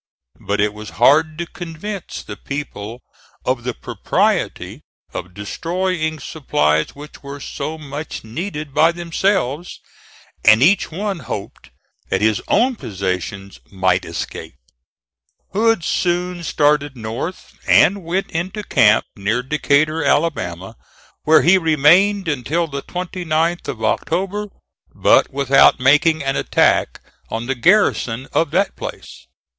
[0.39, 3.01] But it was hard to convince the people
[3.45, 4.81] of the propriety
[5.13, 9.79] of destroying supplies which were so much needed by themselves,
[10.43, 11.69] and each one hoped
[12.09, 14.55] that his own possessions might escape.
[15.53, 20.77] Hood soon started north, and went into camp near Decatur, Alabama,
[21.25, 24.47] where he remained until the 29th of October,
[24.95, 29.27] but without making an attack on the garrison of that place.